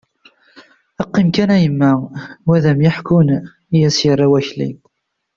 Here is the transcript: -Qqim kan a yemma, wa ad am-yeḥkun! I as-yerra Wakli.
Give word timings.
-Qqim 1.09 1.27
kan 1.37 1.49
a 1.55 1.57
yemma, 1.63 1.91
wa 2.47 2.53
ad 2.57 2.65
am-yeḥkun! 2.71 3.27
I 3.75 3.79
as-yerra 3.87 4.27
Wakli. 4.33 4.69